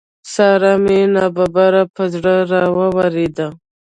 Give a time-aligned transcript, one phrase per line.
[0.33, 3.47] سارا مې ناببره پر زړه را واورېده.